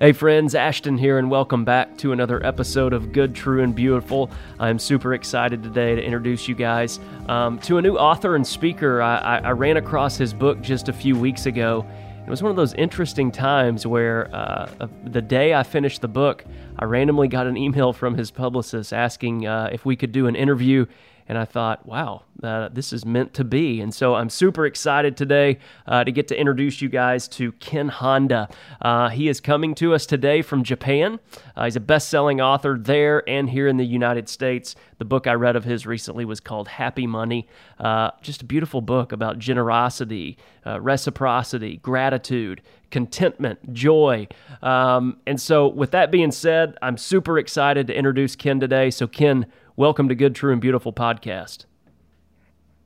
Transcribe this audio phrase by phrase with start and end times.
[0.00, 4.28] Hey friends, Ashton here, and welcome back to another episode of Good, True, and Beautiful.
[4.58, 6.98] I'm super excited today to introduce you guys
[7.28, 9.00] um, to a new author and speaker.
[9.00, 11.86] I, I, I, ran across his book just a few weeks ago.
[12.26, 16.44] It was one of those interesting times where uh, the day I finished the book,
[16.76, 20.34] I randomly got an email from his publicist asking uh, if we could do an
[20.34, 20.86] interview
[21.26, 23.80] and I thought, wow, uh, this is meant to be.
[23.80, 27.88] And so I'm super excited today uh, to get to introduce you guys to Ken
[27.88, 28.48] Honda.
[28.82, 31.20] Uh, he is coming to us today from Japan.
[31.56, 34.76] Uh, he's a best selling author there and here in the United States.
[34.98, 37.48] The book I read of his recently was called Happy Money.
[37.78, 42.60] Uh, just a beautiful book about generosity, uh, reciprocity, gratitude,
[42.90, 44.28] contentment, joy.
[44.62, 48.90] Um, and so, with that being said, I'm super excited to introduce Ken today.
[48.90, 49.46] So, Ken,
[49.76, 51.64] Welcome to Good, True, and Beautiful podcast.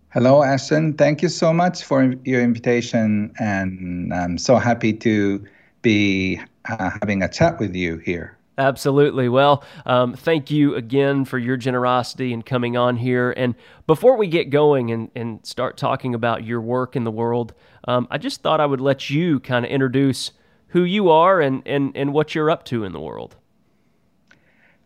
[0.08, 0.94] Hello, Ashton.
[0.94, 3.30] Thank you so much for your invitation.
[3.38, 5.44] And I'm so happy to
[5.82, 8.38] be uh, having a chat with you here.
[8.56, 9.28] Absolutely.
[9.28, 13.34] Well, um, thank you again for your generosity and coming on here.
[13.36, 13.54] And
[13.86, 17.52] before we get going and, and start talking about your work in the world,
[17.86, 20.30] um, I just thought I would let you kind of introduce
[20.68, 23.36] who you are and, and, and what you're up to in the world.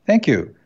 [0.05, 0.57] Thank you.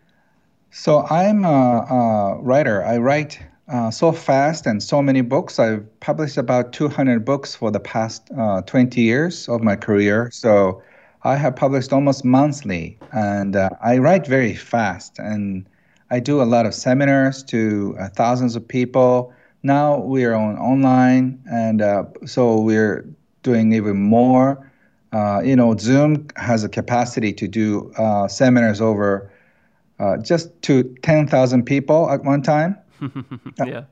[0.71, 2.85] So I'm a, a writer.
[2.85, 5.59] I write uh, so fast and so many books.
[5.59, 10.31] I've published about 200 books for the past uh, 20 years of my career.
[10.33, 10.83] So
[11.25, 15.19] I have published almost monthly, and uh, I write very fast.
[15.19, 15.67] And
[16.11, 19.33] I do a lot of seminars to uh, thousands of people.
[19.65, 23.05] Now we are on online, and uh, so we're
[23.43, 24.71] doing even more.
[25.13, 27.93] Uh, you know, Zoom has a capacity to do
[28.29, 29.33] seminars over
[29.99, 32.77] uh, just to 10,000 people at one time.
[33.65, 33.85] yeah.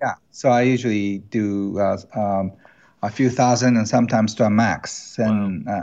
[0.00, 0.14] Yeah.
[0.30, 2.52] So I usually do uh, um,
[3.02, 5.18] a few thousand and sometimes to a max.
[5.18, 5.80] And wow.
[5.80, 5.82] uh,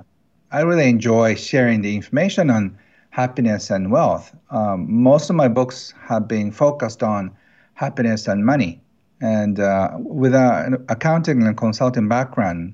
[0.52, 2.78] I really enjoy sharing the information on
[3.10, 4.36] happiness and wealth.
[4.52, 7.32] Um, most of my books have been focused on
[7.74, 8.82] happiness and money.
[9.22, 12.74] And uh, with an accounting and consulting background,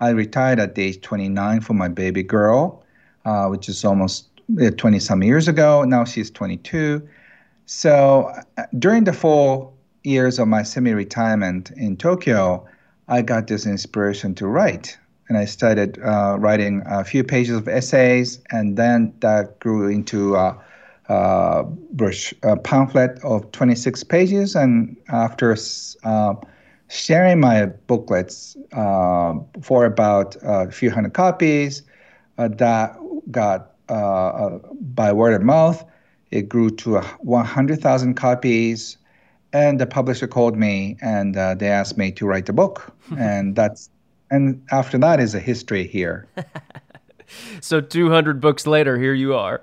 [0.00, 2.84] I retired at age 29 for my baby girl,
[3.24, 5.84] uh, which is almost 20 some years ago.
[5.84, 7.06] Now she's 22.
[7.66, 9.72] So uh, during the four
[10.04, 12.66] years of my semi retirement in Tokyo,
[13.08, 14.96] I got this inspiration to write.
[15.28, 20.36] And I started uh, writing a few pages of essays, and then that grew into
[20.36, 20.58] a,
[21.10, 24.56] a pamphlet of 26 pages.
[24.56, 25.54] And after
[26.04, 26.34] uh,
[26.88, 31.82] sharing my booklets uh, for about a few hundred copies,
[32.38, 32.96] uh, that
[33.30, 34.58] got uh, uh,
[34.94, 35.84] by word of mouth.
[36.30, 38.98] It grew to 100,000 copies,
[39.52, 43.56] and the publisher called me and uh, they asked me to write the book, and
[43.56, 43.90] that's
[44.30, 46.26] and after that is a history here.
[47.60, 49.62] so 200 books later, here you are.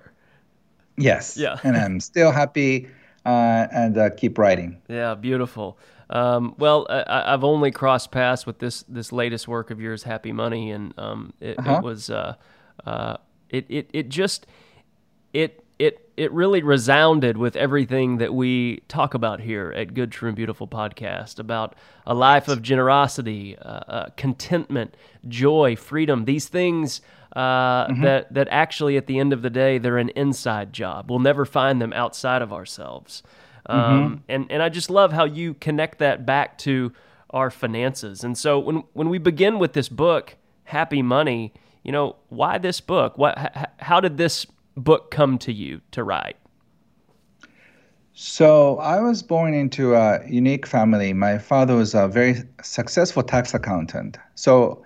[0.97, 1.37] Yes.
[1.37, 1.57] Yeah.
[1.63, 2.87] and I'm still happy
[3.25, 4.81] uh, and uh, keep writing.
[4.87, 5.77] Yeah, beautiful.
[6.09, 10.31] Um, well, I, have only crossed paths with this this latest work of yours, Happy
[10.31, 11.77] Money, and um, it, uh-huh.
[11.77, 12.35] it, was uh,
[12.85, 13.17] uh,
[13.49, 14.45] it it it just
[15.33, 20.29] it it it really resounded with everything that we talk about here at Good True
[20.29, 21.75] and Beautiful podcast about
[22.07, 24.95] a life of generosity, uh, uh, contentment,
[25.27, 26.23] joy, freedom.
[26.23, 27.01] These things
[27.35, 28.01] uh, mm-hmm.
[28.03, 31.09] that that actually at the end of the day they're an inside job.
[31.09, 33.23] We'll never find them outside of ourselves.
[33.65, 34.15] Um, mm-hmm.
[34.29, 36.93] And and I just love how you connect that back to
[37.31, 38.23] our finances.
[38.23, 41.53] And so when when we begin with this book, Happy Money
[41.85, 43.17] you know, why this book?
[43.17, 43.37] What,
[43.77, 46.35] how did this book come to you to write?
[48.13, 51.13] So I was born into a unique family.
[51.13, 54.17] My father was a very successful tax accountant.
[54.33, 54.83] So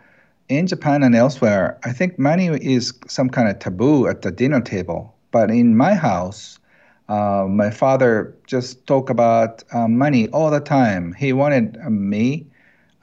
[0.50, 4.60] in Japan and elsewhere, I think money is some kind of taboo at the dinner
[4.60, 5.16] table.
[5.32, 6.60] But in my house,
[7.08, 11.14] uh, my father just talked about uh, money all the time.
[11.14, 12.48] He wanted uh, me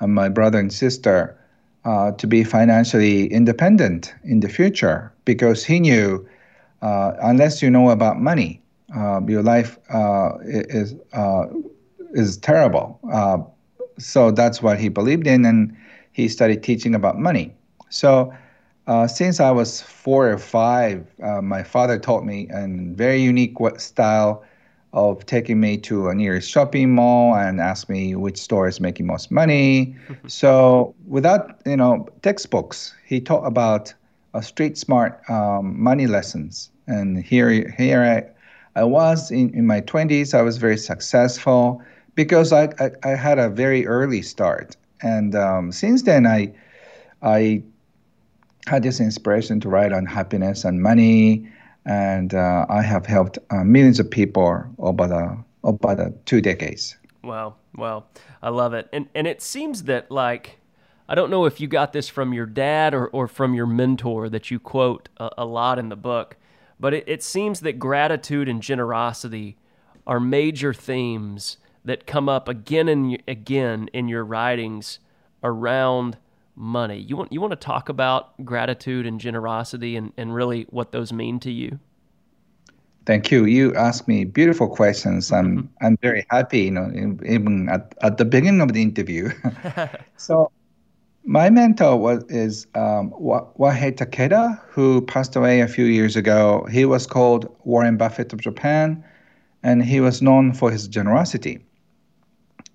[0.00, 1.38] and my brother and sister
[1.86, 6.26] uh, to be financially independent in the future because he knew
[6.82, 8.60] uh, unless you know about money,
[8.94, 11.46] uh, your life uh, is uh,
[12.12, 12.98] is terrible.
[13.12, 13.38] Uh,
[13.98, 15.74] so that's what he believed in, and
[16.12, 17.54] he started teaching about money.
[17.88, 18.34] So
[19.08, 21.06] since I was four or five,
[21.42, 24.44] my father taught me a very unique style
[24.92, 29.06] of taking me to a nearest shopping mall and ask me which store is making
[29.06, 29.94] most money.
[30.26, 33.92] so without you know textbooks, he taught about
[34.34, 36.70] a street smart um, money lessons.
[36.86, 40.34] And here here I, I was in, in my 20s.
[40.34, 41.82] I was very successful
[42.14, 44.76] because I, I, I had a very early start.
[45.02, 46.52] And um, since then, I
[47.22, 47.62] I
[48.66, 51.48] had this inspiration to write on happiness and money,
[51.86, 56.96] and uh, I have helped uh, millions of people over the over the two decades.
[57.22, 58.04] Wow, wow,
[58.42, 60.58] I love it, and and it seems that like.
[61.08, 64.28] I don't know if you got this from your dad or, or from your mentor
[64.28, 66.36] that you quote a, a lot in the book,
[66.80, 69.56] but it, it seems that gratitude and generosity
[70.04, 74.98] are major themes that come up again and again in your writings
[75.44, 76.16] around
[76.56, 76.98] money.
[76.98, 81.12] You want you want to talk about gratitude and generosity and, and really what those
[81.12, 81.78] mean to you?
[83.04, 83.44] Thank you.
[83.44, 85.30] You asked me beautiful questions.
[85.30, 85.84] I'm mm-hmm.
[85.84, 86.90] I'm very happy, you know,
[87.24, 89.30] even at, at the beginning of the interview.
[90.16, 90.50] so
[91.24, 96.66] my mentor was is um, Wahei Takeda, who passed away a few years ago.
[96.70, 99.04] He was called Warren Buffett of Japan,
[99.62, 101.64] and he was known for his generosity.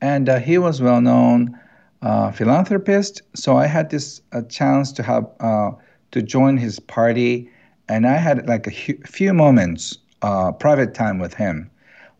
[0.02, 1.58] And uh, he was well known
[2.02, 3.22] philanthropist.
[3.22, 5.72] So I had this a chance to have uh,
[6.12, 7.50] to join his party,
[7.88, 11.70] and I had like a hu- few moments uh, private time with him.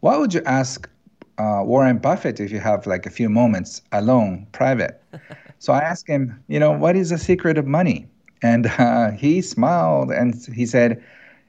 [0.02, 0.90] Why would you ask
[1.38, 5.02] uh, Warren Buffett if you have like a few moments alone, private?
[5.60, 8.08] so I asked him, you know, what is the secret of money?
[8.42, 11.02] And uh, he smiled and he said,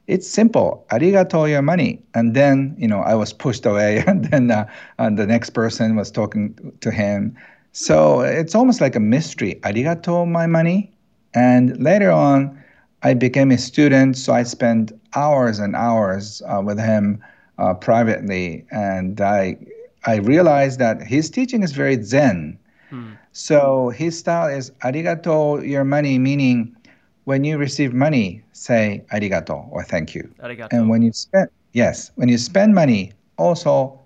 [0.07, 0.85] it's simple.
[0.91, 2.03] Arigato your money.
[2.15, 4.69] And then, you know, I was pushed away, and then uh,
[4.99, 7.37] and the next person was talking to him.
[7.73, 9.61] So it's almost like a mystery.
[9.63, 10.93] Arigato my money.
[11.35, 12.63] And later on,
[13.03, 17.23] I became a student, so I spent hours and hours uh, with him
[17.59, 19.59] uh, privately, and I
[20.05, 22.59] I realized that his teaching is very zen.
[22.91, 23.13] Hmm.
[23.33, 26.77] So his style is arigato your money, meaning
[27.25, 30.31] when you receive money, say arigato or thank you.
[30.41, 30.73] Arigato.
[30.73, 34.01] And when you spend yes, when you spend money, also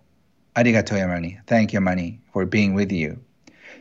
[0.56, 3.18] arigato your money, thank your money for being with you.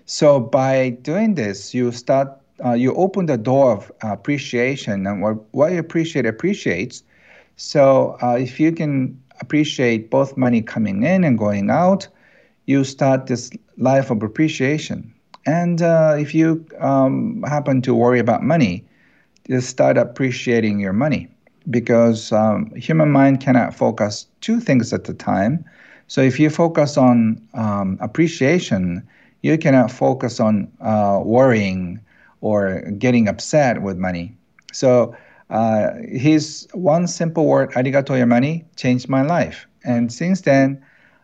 [0.06, 2.30] So by doing this, you start
[2.63, 7.04] uh, you open the door of appreciation, and what, what you appreciate appreciates.
[7.57, 12.07] So uh, if you can appreciate both money coming in and going out,
[12.66, 15.13] you start this life of appreciation.
[15.46, 18.86] And uh, if you um, happen to worry about money,
[19.48, 21.28] you start appreciating your money
[21.69, 25.66] because um, human mind cannot focus two things at a time.
[26.08, 29.08] So if you focus on um, appreciation,
[29.42, 32.00] you cannot focus on uh, worrying
[32.42, 34.36] or getting upset with money.
[34.74, 35.16] So
[35.50, 39.68] uh, his one simple word, arigato your money, changed my life.
[39.84, 40.84] And since then,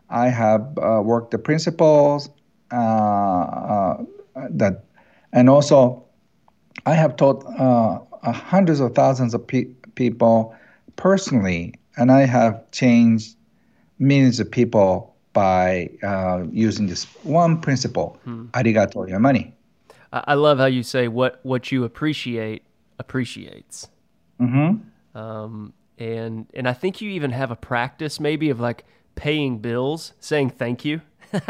[0.09, 2.29] I have uh, worked the principles
[2.71, 4.03] uh, uh,
[4.49, 4.83] that,
[5.33, 6.03] and also
[6.85, 7.99] I have taught uh,
[8.31, 9.65] hundreds of thousands of pe-
[9.95, 10.55] people
[10.95, 13.35] personally, and I have changed
[13.99, 18.45] millions of people by uh, using this one principle, hmm.
[18.53, 19.53] arigato your money.
[20.13, 22.63] I love how you say what what you appreciate
[22.99, 23.87] appreciates.
[24.39, 25.17] Mm-hmm.
[25.17, 28.85] Um, and and I think you even have a practice maybe of like
[29.15, 31.01] paying bills, saying thank you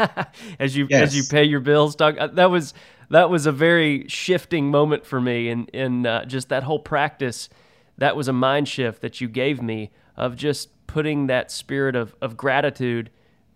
[0.58, 1.08] as you yes.
[1.08, 1.96] as you pay your bills.
[1.96, 2.74] Doug, uh, that was
[3.10, 7.48] that was a very shifting moment for me, and and uh, just that whole practice.
[7.98, 12.14] That was a mind shift that you gave me of just putting that spirit of
[12.20, 13.10] of gratitude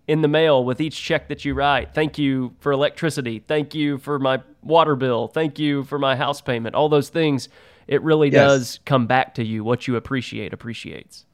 [0.09, 1.95] in the mail with each check that you write.
[1.95, 3.43] Thank you for electricity.
[3.47, 5.29] Thank you for my water bill.
[5.29, 6.75] Thank you for my house payment.
[6.75, 7.49] All those things,
[7.89, 8.49] it really yes.
[8.49, 9.65] does come back to you.
[9.65, 11.27] What you appreciate appreciates.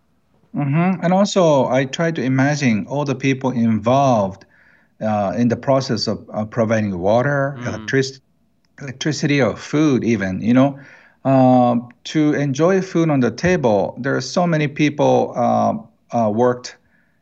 [0.54, 1.04] Mm-hmm.
[1.04, 4.44] And also, I try to imagine all the people involved
[5.00, 7.66] uh, in the process of, of providing water, mm.
[7.66, 8.20] electric-
[8.80, 10.40] electricity, or food, even.
[10.40, 10.78] You know,
[11.24, 15.74] uh, to enjoy food on the table, there are so many people uh,
[16.14, 16.76] uh worked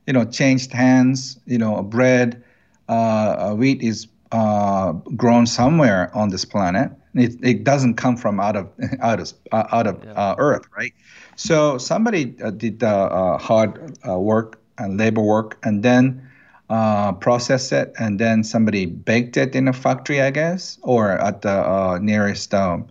[0.07, 1.39] you know, changed hands.
[1.47, 2.43] You know, bread,
[2.89, 6.93] uh, wheat is uh, grown somewhere on this planet.
[7.15, 10.13] It, it doesn't come from out of out of uh, out of yeah.
[10.13, 10.93] uh, Earth, right?
[11.37, 16.29] So somebody uh, did uh, hard work and labor work, and then
[16.69, 21.99] processed it, and then somebody baked it in a factory, I guess, or at the
[22.01, 22.87] nearest um,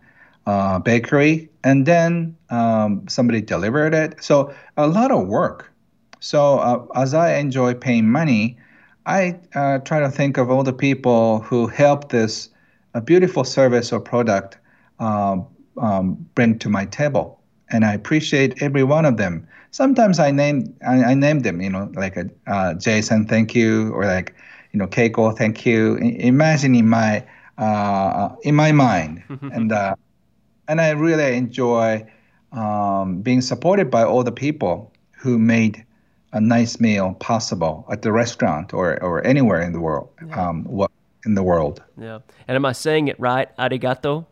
[0.83, 4.21] bakery, and then um, somebody delivered it.
[4.21, 5.71] So a lot of work
[6.19, 8.57] so uh, as I enjoy paying money,
[9.05, 12.49] I uh, try to think of all the people who help this
[12.93, 14.57] a beautiful service or product
[14.99, 15.47] um,
[15.77, 19.47] um, bring to my table, and I appreciate every one of them.
[19.71, 23.93] Sometimes I name I, I name them, you know, like a, uh, Jason, thank you,
[23.93, 24.35] or like
[24.73, 25.97] you know, Keiko, thank you.
[26.01, 27.25] I, imagine in my
[27.57, 29.95] uh, in my mind, and uh,
[30.67, 32.05] and I really enjoy
[32.51, 35.85] um, being supported by all the people who made
[36.31, 40.09] a nice meal possible at the restaurant or, or anywhere in the world.
[40.25, 40.49] Yeah.
[40.49, 40.91] Um, what
[41.25, 41.83] in the world?
[41.97, 42.19] Yeah.
[42.47, 43.55] And am I saying it right?
[43.57, 44.25] Arigato.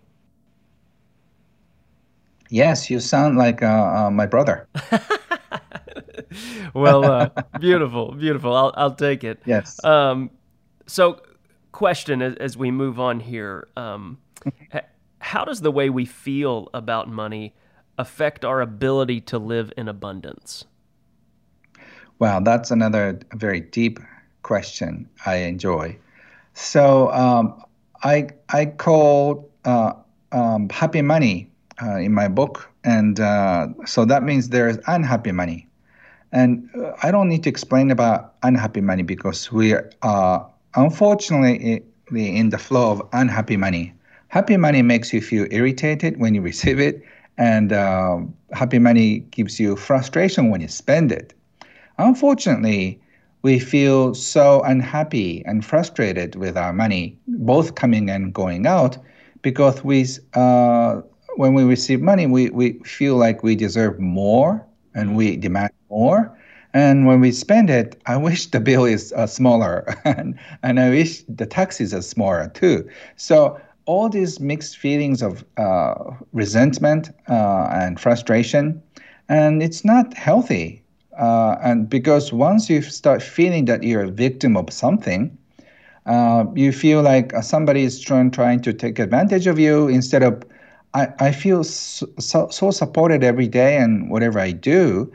[2.49, 4.67] Yes, you sound like uh, uh, my brother.
[6.73, 8.55] well, uh, beautiful, beautiful.
[8.55, 9.41] I'll I'll take it.
[9.45, 9.83] Yes.
[9.83, 10.29] Um,
[10.85, 11.21] so,
[11.73, 14.19] question as, as we move on here, um,
[15.19, 17.53] how does the way we feel about money
[17.97, 20.63] affect our ability to live in abundance?
[22.19, 23.99] Wow, that's another very deep
[24.43, 25.07] question.
[25.25, 25.97] I enjoy.
[26.53, 27.61] So um,
[28.03, 29.93] I I call uh,
[30.31, 31.49] um, happy money
[31.81, 35.67] uh, in my book, and uh, so that means there is unhappy money,
[36.31, 42.49] and uh, I don't need to explain about unhappy money because we are unfortunately in
[42.49, 43.93] the flow of unhappy money.
[44.29, 47.03] Happy money makes you feel irritated when you receive it,
[47.37, 48.17] and uh,
[48.53, 51.33] happy money gives you frustration when you spend it.
[51.97, 52.99] Unfortunately,
[53.41, 58.97] we feel so unhappy and frustrated with our money, both coming and going out,
[59.41, 61.01] because we, uh,
[61.35, 66.35] when we receive money, we, we feel like we deserve more and we demand more.
[66.73, 70.89] And when we spend it, I wish the bill is uh, smaller, and, and I
[70.89, 72.87] wish the taxes are smaller too.
[73.15, 75.93] So all these mixed feelings of uh,
[76.33, 78.81] resentment uh, and frustration,
[79.29, 80.83] and it's not healthy.
[81.17, 85.37] Uh, and because once you start feeling that you're a victim of something,
[86.05, 90.43] uh, you feel like somebody is trying trying to take advantage of you instead of
[90.93, 92.07] I, I feel so,
[92.49, 95.11] so, supported every day and whatever I do.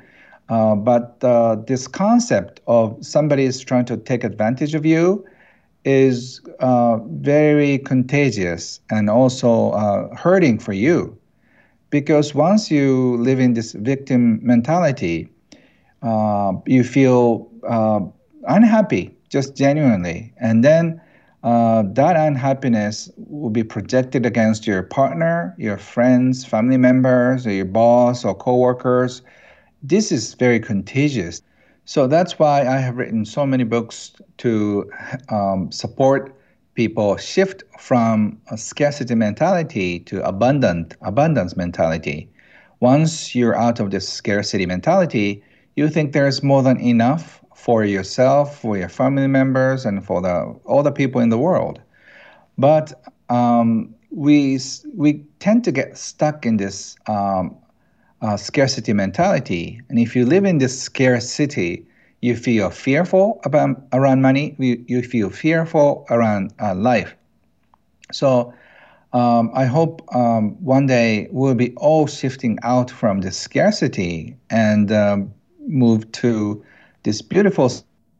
[0.49, 5.25] Uh, but uh, this concept of somebody is trying to take advantage of you
[5.85, 11.17] is uh, very contagious and also uh, hurting for you.
[11.91, 15.32] Because once you live in this victim mentality,
[16.03, 18.01] uh, you feel uh,
[18.49, 20.33] unhappy, just genuinely.
[20.41, 21.01] And then
[21.43, 27.65] uh, that unhappiness will be projected against your partner, your friends, family members, or your
[27.65, 29.23] boss or coworkers.
[29.83, 31.43] This is very contagious.
[31.85, 34.89] So that's why I have written so many books to
[35.31, 36.37] um, support
[36.75, 42.29] people shift from a scarcity mentality to abundant abundance mentality.
[42.81, 45.43] Once you're out of this scarcity mentality,
[45.77, 50.55] you think there's more than enough for yourself, for your family members, and for the
[50.65, 51.81] all the people in the world.
[52.59, 52.93] But
[53.29, 54.59] um, we
[54.95, 57.57] we tend to get stuck in this um,
[58.21, 61.87] uh, scarcity mentality, and if you live in this scarcity,
[62.21, 64.55] you feel fearful about around money.
[64.59, 67.15] You, you feel fearful around uh, life.
[68.13, 68.53] So.
[69.15, 74.91] Um, I hope um, one day we'll be all shifting out from the scarcity and
[74.91, 75.35] um,
[75.67, 76.65] move to
[77.03, 77.71] this beautiful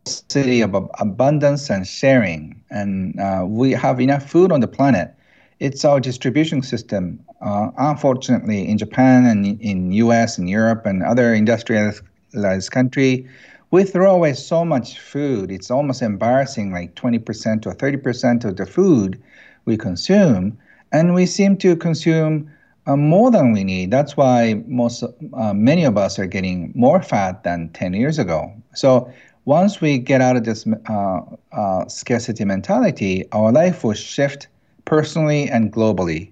[0.05, 2.61] city of abundance and sharing.
[2.71, 5.15] And uh, we have enough food on the planet.
[5.61, 7.21] It's our distribution system.
[7.41, 10.39] Uh, unfortunately, in Japan and in U.S.
[10.39, 13.29] and Europe and other industrialized country,
[13.71, 15.51] we throw away so much food.
[15.51, 19.23] It's almost embarrassing, like 20% or 30% of the food
[19.65, 20.59] we consume.
[20.93, 22.51] And we seem to consume
[22.87, 23.91] uh, more than we need.
[23.91, 28.53] That's why most, uh, many of us are getting more fat than 10 years ago.
[28.75, 29.13] So
[29.45, 31.21] once we get out of this uh,
[31.53, 34.49] uh scarcity mentality, our life will shift
[34.85, 36.31] personally and globally.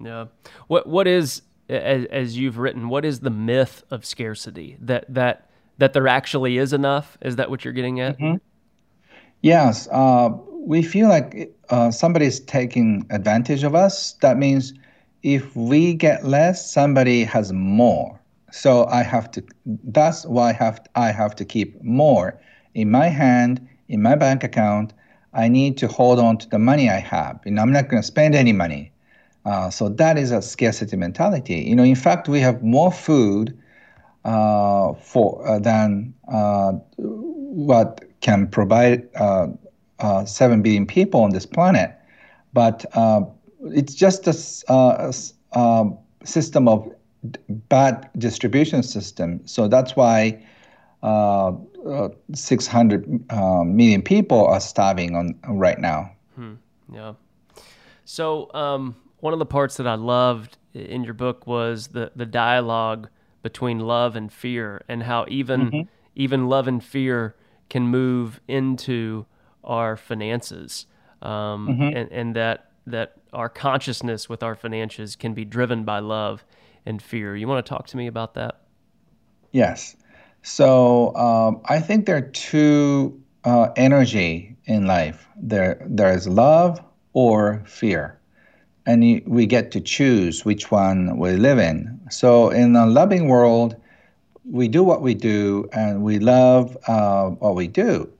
[0.00, 0.26] Yeah.
[0.68, 2.88] What What is as, as you've written?
[2.88, 4.76] What is the myth of scarcity?
[4.80, 7.18] That that that there actually is enough?
[7.20, 8.18] Is that what you're getting at?
[8.18, 8.36] Mm-hmm.
[9.42, 9.88] Yes.
[9.90, 14.12] Uh, we feel like uh, somebody's taking advantage of us.
[14.14, 14.74] That means
[15.34, 18.18] if we get less, somebody has more.
[18.50, 19.44] So I have to.
[19.66, 22.40] That's why I have I have to keep more
[22.74, 24.94] in my hand in my bank account.
[25.34, 28.06] I need to hold on to the money I have, and I'm not going to
[28.06, 28.90] spend any money.
[29.44, 31.56] Uh, so that is a scarcity mentality.
[31.56, 33.56] You know, in fact, we have more food
[34.24, 39.48] uh, for uh, than uh, what can provide uh,
[39.98, 41.94] uh, seven billion people on this planet,
[42.54, 42.86] but
[43.60, 45.14] it's just a, a,
[45.52, 45.90] a
[46.24, 46.90] system of
[47.68, 49.40] bad distribution system.
[49.46, 50.42] So that's why
[51.02, 51.52] uh,
[51.86, 56.12] uh, 600 uh, million people are starving on right now.
[56.34, 56.54] Hmm.
[56.92, 57.14] Yeah.
[58.04, 62.26] So um, one of the parts that I loved in your book was the the
[62.26, 63.08] dialogue
[63.42, 65.80] between love and fear, and how even mm-hmm.
[66.14, 67.34] even love and fear
[67.68, 69.26] can move into
[69.64, 70.86] our finances,
[71.22, 71.96] um, mm-hmm.
[71.96, 76.44] and and that that our consciousness with our finances can be driven by love
[76.86, 77.36] and fear.
[77.36, 78.62] You want to talk to me about that?
[79.52, 79.96] Yes.
[80.42, 85.26] So um, I think there are two uh, energy in life.
[85.36, 86.80] There there is love
[87.12, 88.18] or fear,
[88.86, 92.00] and we get to choose which one we live in.
[92.10, 93.76] So in a loving world,
[94.50, 98.10] we do what we do and we love uh, what we do.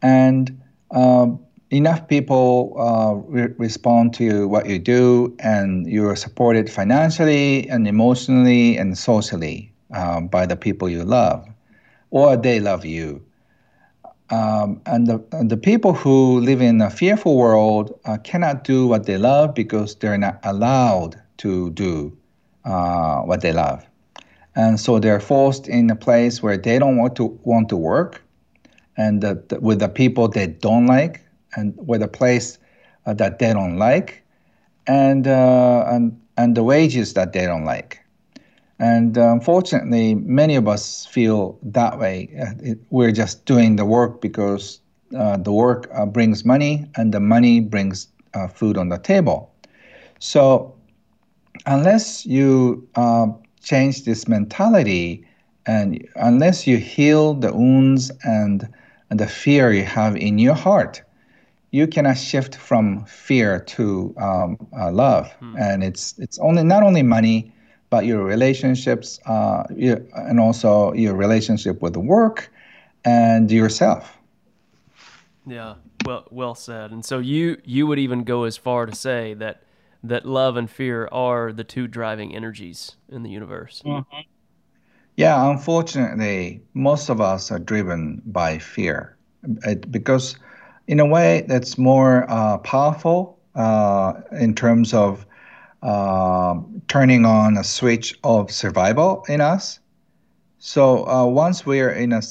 [0.00, 1.40] And um,
[1.70, 8.76] enough people uh, re- respond to what you do and you're supported financially and emotionally
[8.76, 11.46] and socially um, by the people you love
[12.10, 13.22] or they love you.
[14.30, 18.86] Um, and, the, and the people who live in a fearful world uh, cannot do
[18.86, 22.16] what they love because they're not allowed to do
[22.64, 23.86] uh, what they love.
[24.54, 28.22] And so they're forced in a place where they don't want to want to work,
[28.96, 31.22] and the, the, with the people they don't like,
[31.58, 32.58] and with a place
[33.06, 34.22] uh, that they don't like,
[34.86, 37.98] and uh, and and the wages that they don't like.
[38.78, 42.30] And uh, unfortunately, many of us feel that way.
[42.40, 47.60] Uh, it, we're just doing the work because the work brings money, and the money
[47.60, 48.08] brings
[48.54, 49.50] food on the table.
[50.20, 50.74] So
[51.66, 53.28] unless you uh,
[53.62, 55.26] change this mentality
[55.66, 58.68] and unless you heal the wounds and,
[59.10, 61.02] and the fear you have in your heart,
[61.70, 65.30] you cannot shift from fear to um, uh, love.
[65.40, 65.56] Hmm.
[65.56, 67.52] And it's it's only not only money,
[67.90, 72.50] but your relationships, uh, your, and also your relationship with the work
[73.04, 74.18] and yourself.
[75.46, 76.90] Yeah, well, well said.
[76.90, 79.62] And so you you would even go as far to say that
[80.04, 83.82] that love and fear are the two driving energies in the universe.
[83.84, 84.20] Mm-hmm.
[85.16, 89.16] Yeah, unfortunately, most of us are driven by fear
[89.64, 90.36] it, because,
[90.88, 95.26] in a way, that's more uh, powerful uh, in terms of
[95.82, 99.78] uh, turning on a switch of survival in us.
[100.58, 102.22] So uh, once we're in a,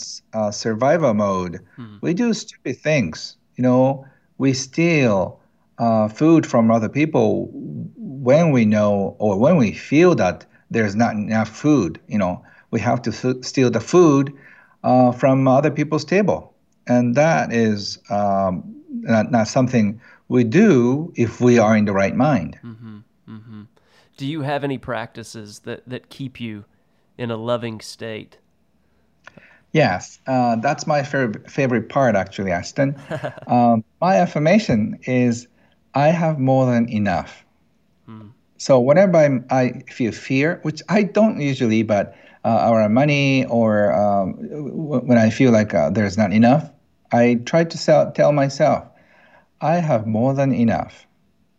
[0.52, 1.98] survival mode, mm-hmm.
[2.02, 3.38] we do stupid things.
[3.56, 4.06] You know,
[4.38, 5.40] we steal
[5.78, 7.50] uh, food from other people
[7.96, 12.00] when we know or when we feel that there's not enough food.
[12.08, 14.34] You know, we have to f- steal the food
[14.84, 16.54] uh, from other people's table,
[16.88, 22.16] and that is um, not, not, something we do if we are in the right
[22.16, 22.58] mind.
[22.64, 22.98] Mm-hmm,
[23.30, 23.62] mm-hmm.
[24.18, 26.66] Do you have any practices that that keep you
[27.18, 28.38] in a loving state?
[29.74, 33.00] Yes, uh, that's my favorite favorite part, actually, Ashton.
[33.48, 35.48] um, my affirmation is
[35.94, 37.46] I have more than enough.
[38.06, 38.28] Hmm.
[38.58, 43.92] So whenever I'm, i feel fear, which I don't usually, but uh, our money or
[43.94, 44.34] um,
[45.08, 46.72] when I feel like uh, there's not enough,
[47.12, 48.88] I try to sell, tell myself,
[49.62, 51.08] I have more than enough.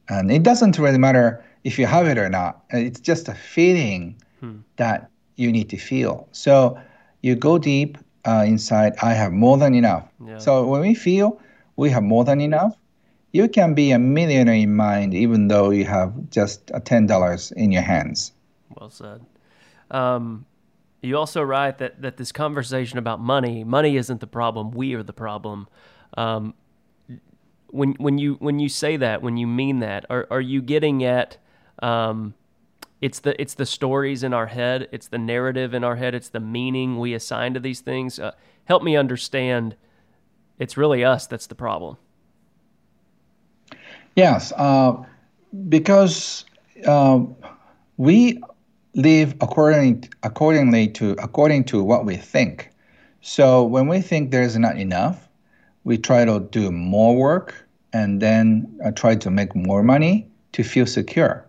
[0.09, 2.65] And it doesn't really matter if you have it or not.
[2.71, 4.59] It's just a feeling hmm.
[4.77, 6.29] that you need to feel.
[6.33, 6.79] So
[7.23, 10.09] you go deep uh, inside, I have more than enough.
[10.25, 10.39] Yeah.
[10.39, 11.41] So when we feel
[11.77, 12.77] we have more than enough,
[13.33, 17.73] you can be a millionaire in mind even though you have just ten dollars in
[17.73, 18.33] your hands.
[18.79, 19.21] Well said.
[19.91, 20.45] Um,
[21.03, 24.71] you also write that that this conversation about money, money isn't the problem.
[24.71, 25.69] We are the problem.
[26.17, 26.55] Um,
[27.69, 31.05] when when you when you say that, when you mean that, are are you getting
[31.05, 31.39] at?
[31.81, 32.35] Um,
[33.01, 34.89] it's the it's the stories in our head.
[34.91, 36.15] It's the narrative in our head.
[36.15, 38.19] It's the meaning we assign to these things.
[38.19, 38.33] Uh,
[38.65, 39.77] help me understand.
[40.59, 41.97] It's really us that's the problem.
[44.17, 45.05] Yes, uh,
[45.69, 46.45] because
[46.85, 47.21] uh,
[47.97, 48.43] we
[48.95, 52.71] live according accordingly to according to what we think.
[53.21, 55.29] So when we think there's not enough,
[55.85, 57.55] we try to do more work
[57.93, 61.47] and then uh, try to make more money to feel secure.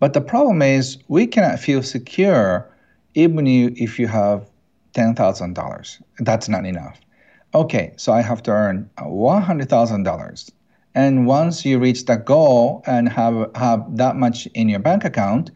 [0.00, 2.68] But the problem is we cannot feel secure
[3.14, 4.50] even if you have
[4.92, 6.00] ten thousand dollars.
[6.18, 7.00] That's not enough.
[7.54, 10.50] Okay, so I have to earn one hundred thousand dollars
[10.94, 15.50] and once you reach that goal and have have that much in your bank account,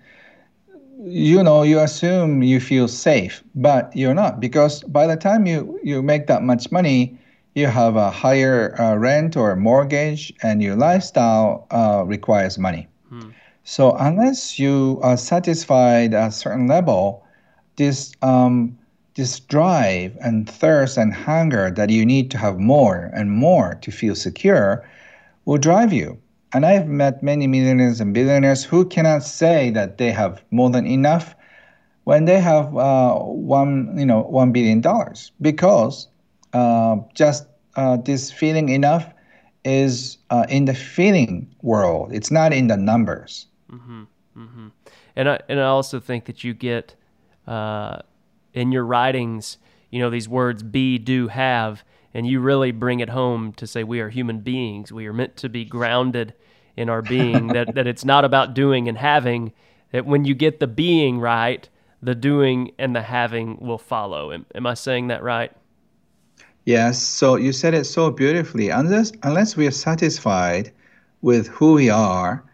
[1.05, 5.79] you know you assume you feel safe, but you're not because by the time you
[5.83, 7.19] you make that much money,
[7.55, 12.89] you have a higher uh, rent or mortgage, and your lifestyle uh, requires money.
[13.09, 13.31] Hmm.
[13.65, 17.25] So unless you are satisfied at a certain level,
[17.77, 18.77] this um,
[19.15, 23.91] this drive and thirst and hunger that you need to have more and more to
[23.91, 24.89] feel secure
[25.45, 26.19] will drive you.
[26.53, 30.87] And I've met many millionaires and billionaires who cannot say that they have more than
[30.87, 31.35] enough
[32.05, 36.09] when they have uh, one, you know, one billion dollars because
[36.55, 39.13] uh, just uh, this feeling enough
[39.65, 42.11] is uh, in the feeling world.
[42.13, 43.47] It's not in the numbers.
[43.71, 44.03] Mm-hmm,
[44.37, 44.69] mm-hmm.
[45.17, 46.95] And I and I also think that you get
[47.47, 47.99] uh,
[48.55, 49.59] in your writings,
[49.91, 53.85] you know, these words be, do, have and you really bring it home to say
[53.85, 54.93] we are human beings.
[54.93, 56.35] We are meant to be grounded
[56.77, 57.49] in our being.
[57.55, 59.53] that that it's not about doing and having.
[59.93, 61.69] that when you get the being right,
[62.03, 64.33] the doing and the having will follow.
[64.33, 65.53] Am, am I saying that right?
[66.65, 67.01] Yes.
[67.01, 68.69] So you said it so beautifully.
[68.69, 70.73] Unless unless we are satisfied
[71.23, 72.45] with who we are,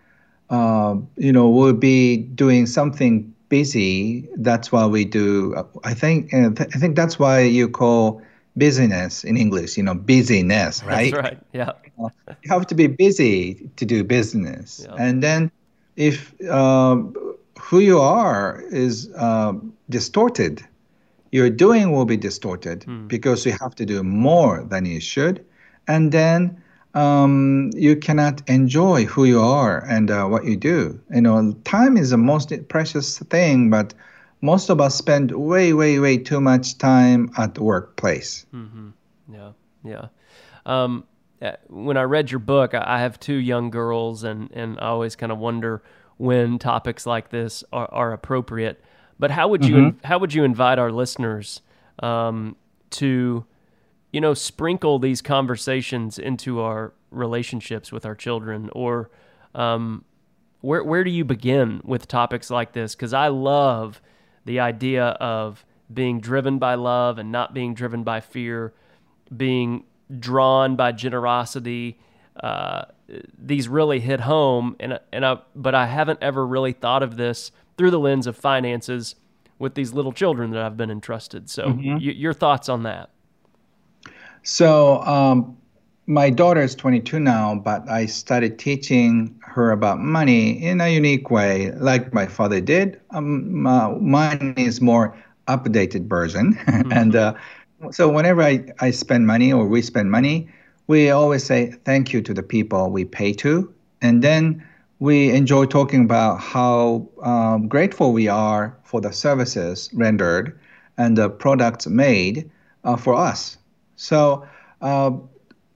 [0.50, 4.28] uh, you know, we'll be doing something busy.
[4.36, 5.54] That's why we do.
[5.84, 6.32] I think.
[6.32, 8.22] I think that's why you call
[8.56, 9.76] business in English.
[9.76, 11.12] You know, busyness, right?
[11.12, 11.38] That's right.
[11.52, 11.72] Yeah.
[11.98, 14.96] you have to be busy to do business, yeah.
[14.98, 15.50] and then
[15.96, 16.96] if uh,
[17.58, 19.54] who you are is uh,
[19.90, 20.62] distorted,
[21.32, 23.06] your doing will be distorted hmm.
[23.06, 25.44] because you have to do more than you should,
[25.88, 26.62] and then
[26.94, 31.00] um, you cannot enjoy who you are and uh, what you do.
[31.12, 33.94] You know, time is the most precious thing, but
[34.44, 38.46] most of us spend way, way, way too much time at the workplace.
[38.54, 38.90] Mm-hmm.
[39.32, 39.52] Yeah,
[39.82, 40.06] yeah.
[40.66, 41.04] Um,
[41.68, 45.32] when I read your book, I have two young girls, and and I always kind
[45.32, 45.82] of wonder
[46.16, 48.82] when topics like this are, are appropriate.
[49.18, 50.06] But how would you mm-hmm.
[50.06, 51.62] how would you invite our listeners
[52.00, 52.56] um,
[52.90, 53.44] to
[54.14, 59.10] you know, sprinkle these conversations into our relationships with our children or
[59.56, 60.04] um,
[60.60, 62.94] where where do you begin with topics like this?
[62.94, 64.00] Because I love
[64.44, 68.72] the idea of being driven by love and not being driven by fear,
[69.34, 69.84] being
[70.18, 71.98] drawn by generosity.
[72.42, 72.84] Uh,
[73.38, 77.52] these really hit home, and and I, but I haven't ever really thought of this
[77.76, 79.14] through the lens of finances
[79.58, 81.48] with these little children that I've been entrusted.
[81.48, 81.94] So, mm-hmm.
[81.94, 83.10] y- your thoughts on that?
[84.44, 85.56] So um,
[86.06, 91.30] my daughter is 22 now, but I started teaching her about money in a unique
[91.30, 93.00] way, like my father did.
[93.10, 95.16] Um, uh, mine is more
[95.48, 96.92] updated version, mm-hmm.
[96.92, 97.34] and uh,
[97.90, 100.48] so whenever I, I spend money or we spend money,
[100.86, 104.66] we always say thank you to the people we pay to, and then
[104.98, 110.58] we enjoy talking about how um, grateful we are for the services rendered
[110.96, 112.50] and the products made
[112.84, 113.56] uh, for us.
[113.96, 114.46] So
[114.80, 115.10] uh,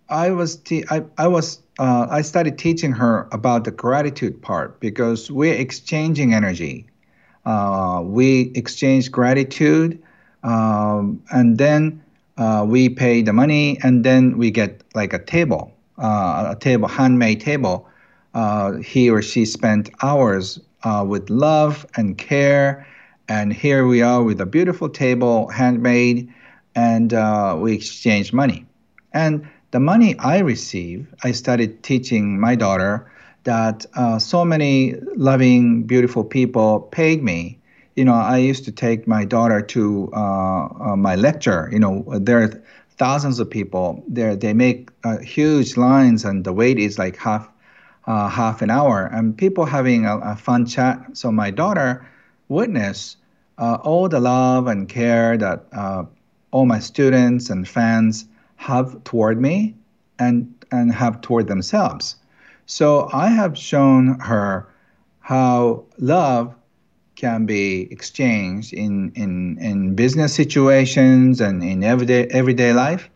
[0.09, 4.81] I was te- I, I was uh, I started teaching her about the gratitude part
[4.81, 6.87] because we're exchanging energy.
[7.45, 10.03] Uh, we exchange gratitude,
[10.43, 12.03] um, and then
[12.37, 16.89] uh, we pay the money, and then we get like a table, uh, a table,
[16.89, 17.89] handmade table.
[18.35, 20.61] Uh, he or she spent hours
[21.07, 22.87] with love and care,
[23.29, 26.33] and here we are with a beautiful table, handmade
[26.75, 28.65] and uh, we exchange money.
[29.13, 33.11] And the money I receive, I started teaching my daughter
[33.45, 37.59] that uh, so many loving, beautiful people paid me.
[37.95, 41.69] You know, I used to take my daughter to uh, uh my lecture.
[41.73, 42.63] You know, there are
[42.97, 44.37] thousands of people there.
[44.37, 47.49] They make uh, huge lines, and the wait is like half
[48.07, 50.99] uh, half an hour, and people having a, a fun chat.
[51.13, 52.07] So my daughter
[52.49, 53.17] witnessed
[53.59, 55.67] all the love and care that
[56.51, 58.27] all my students and fans
[58.59, 59.75] have toward me
[60.19, 62.17] and and have toward themselves.
[62.67, 64.69] So I have shown her
[65.21, 66.55] how love
[67.17, 73.09] can be exchanged in, in, in business situations and in everyday everyday life.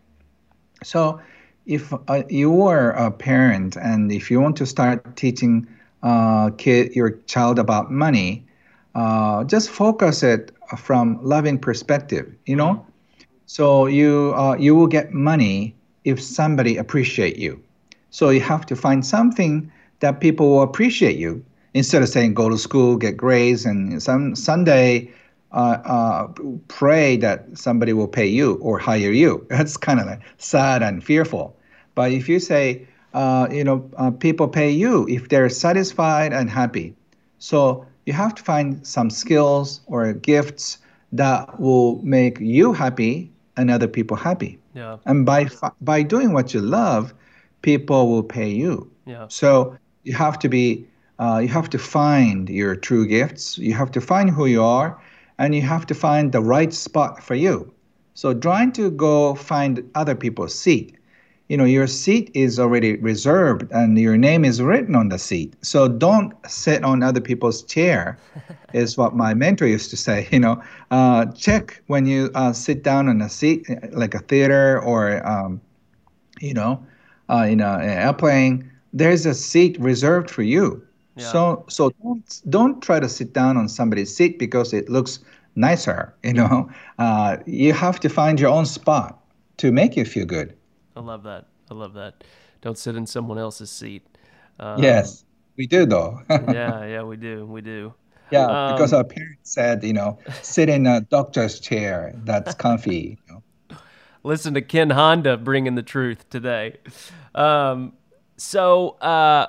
[0.83, 1.21] So
[1.65, 5.67] if uh, you are a parent and if you want to start teaching
[6.01, 8.45] uh, kid your child about money,
[8.95, 12.33] uh, just focus it from loving perspective.
[12.45, 12.85] You know,
[13.45, 17.61] so you uh, you will get money if somebody appreciate you.
[18.09, 22.49] So you have to find something that people will appreciate you instead of saying go
[22.49, 25.11] to school, get grades, and some Sunday
[25.51, 26.27] uh, uh,
[26.67, 29.45] pray that somebody will pay you or hire you.
[29.49, 31.55] That's kind of like sad and fearful.
[31.95, 36.49] But if you say, uh, you know, uh, people pay you if they're satisfied and
[36.49, 36.95] happy.
[37.39, 40.79] So you have to find some skills or gifts
[41.11, 44.59] that will make you happy and other people happy.
[44.73, 44.97] Yeah.
[45.05, 45.49] And by
[45.81, 47.13] by doing what you love,
[47.61, 48.91] people will pay you.
[49.05, 49.27] Yeah.
[49.29, 50.85] So you have to be
[51.19, 53.57] uh, you have to find your true gifts.
[53.57, 55.01] You have to find who you are,
[55.37, 57.73] and you have to find the right spot for you.
[58.15, 60.97] So trying to go find other people's seat
[61.49, 65.55] you know your seat is already reserved and your name is written on the seat.
[65.61, 68.17] So don't sit on other people's chair
[68.73, 70.61] is what my mentor used to say you know.
[70.91, 75.61] Uh, check when you uh, sit down on a seat like a theater or um,
[76.39, 76.83] you know
[77.29, 80.81] uh, in a, an airplane there's a seat reserved for you.
[81.15, 81.31] Yeah.
[81.31, 85.19] so so don't, don't try to sit down on somebody's seat because it looks
[85.55, 86.69] nicer you know.
[86.97, 89.19] Uh, you have to find your own spot
[89.57, 90.55] to make you feel good
[90.95, 91.47] I love that.
[91.69, 92.23] I love that.
[92.61, 94.03] Don't sit in someone else's seat.
[94.59, 95.25] Um, yes,
[95.57, 96.21] we do though.
[96.29, 97.45] yeah, yeah, we do.
[97.45, 97.93] We do.
[98.31, 102.13] Yeah, um, because our parents said, you know, sit in a doctor's chair.
[102.23, 103.17] That's comfy.
[103.27, 103.77] You know?
[104.23, 106.77] Listen to Ken Honda bringing the truth today.
[107.35, 107.93] Um,
[108.37, 109.47] so uh,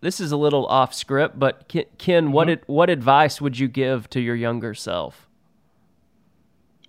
[0.00, 2.72] this is a little off script, but Ken, Ken what mm-hmm.
[2.72, 5.28] what advice would you give to your younger self?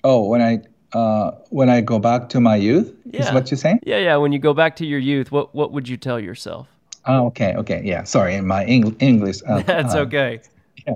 [0.03, 0.61] Oh, when I
[0.93, 3.21] uh, when I go back to my youth, yeah.
[3.21, 3.79] is what you're saying?
[3.83, 4.17] Yeah, yeah.
[4.17, 6.67] When you go back to your youth, what what would you tell yourself?
[7.05, 8.03] Oh, okay, okay, yeah.
[8.03, 9.41] Sorry, in my Eng- English.
[9.47, 10.41] Uh, That's uh, okay.
[10.85, 10.95] Yeah.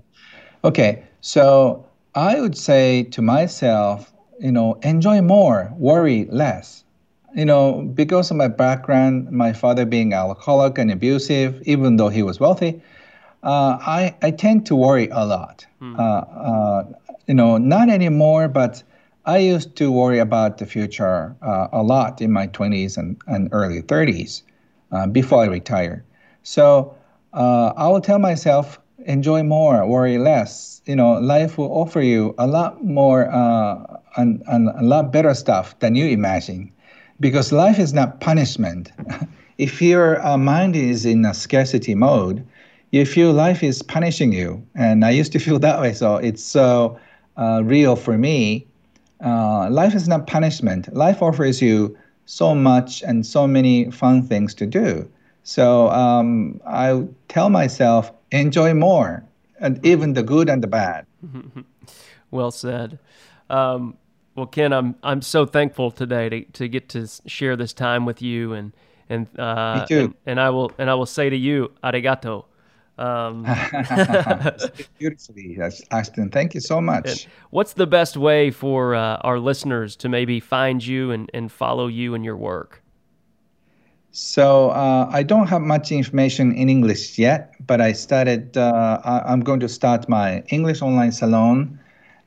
[0.63, 6.83] Okay, so I would say to myself, you know, enjoy more, worry less.
[7.35, 12.23] You know, because of my background, my father being alcoholic and abusive, even though he
[12.23, 12.81] was wealthy,
[13.43, 15.65] uh, I I tend to worry a lot.
[15.79, 15.99] Hmm.
[15.99, 16.83] Uh, uh,
[17.27, 18.83] you know, not anymore, but
[19.27, 23.49] I used to worry about the future uh, a lot in my 20s and, and
[23.51, 24.43] early 30s
[24.91, 26.05] uh, before I retire.
[26.43, 26.95] So
[27.33, 30.81] uh, I will tell myself, enjoy more, worry less.
[30.85, 35.33] You know, life will offer you a lot more uh, and, and a lot better
[35.33, 36.71] stuff than you imagine,
[37.19, 38.91] because life is not punishment.
[39.57, 42.45] if your uh, mind is in a scarcity mode,
[42.91, 45.93] you feel life is punishing you, and I used to feel that way.
[45.93, 46.99] So it's so
[47.37, 48.67] uh, real for me
[49.23, 50.93] uh, life is not punishment.
[50.95, 55.09] Life offers you so much and so many fun things to do.
[55.43, 59.23] So um, I tell myself, enjoy more,
[59.59, 61.05] and even the good and the bad.
[62.31, 62.97] well said.
[63.49, 63.97] Um,
[64.35, 68.21] well, Ken, I'm I'm so thankful today to, to get to share this time with
[68.21, 68.73] you, and
[69.07, 70.03] and uh, Me too.
[70.03, 72.45] And, and I will and I will say to you, arigato.
[72.97, 73.43] Um,
[74.97, 75.59] beautifully,
[75.91, 76.29] Ashton.
[76.29, 77.27] Thank you so much.
[77.49, 81.87] What's the best way for uh, our listeners to maybe find you and, and follow
[81.87, 82.81] you and your work?
[84.11, 88.55] So uh, I don't have much information in English yet, but I started.
[88.55, 91.77] Uh, I, am going to start my English online salon,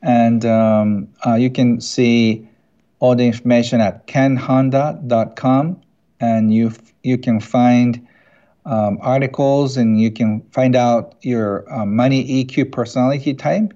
[0.02, 2.46] and um, uh, you can see
[2.98, 5.81] all the information at kenhonda.com,
[6.20, 6.72] and you
[7.04, 8.07] you can find
[8.68, 13.72] um, articles and you can find out your uh, money EQ personality type.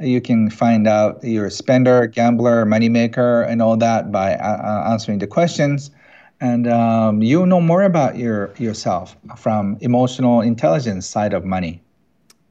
[0.00, 5.18] You can find out your spender, gambler, moneymaker, and all that by uh, uh, answering
[5.18, 5.90] the questions.
[6.40, 11.80] And um, you know more about your yourself from emotional intelligence side of money.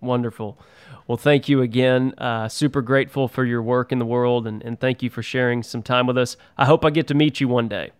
[0.01, 0.57] Wonderful.
[1.05, 2.13] Well, thank you again.
[2.17, 5.61] Uh, super grateful for your work in the world, and, and thank you for sharing
[5.61, 6.37] some time with us.
[6.57, 7.91] I hope I get to meet you one day.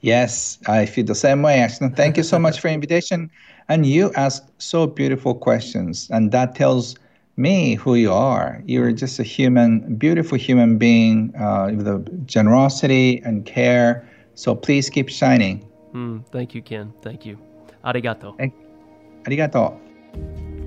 [0.00, 1.94] Yes, I feel the same way, Ashton.
[1.94, 3.30] Thank you so much for invitation.
[3.68, 6.96] And you asked so beautiful questions, and that tells
[7.36, 8.62] me who you are.
[8.66, 14.08] You're just a human, beautiful human being uh, with a generosity and care.
[14.34, 15.66] So please keep shining.
[15.94, 16.92] Mm, thank you, Ken.
[17.02, 17.38] Thank you.
[17.84, 18.36] Arigato.
[19.24, 20.59] Arigato.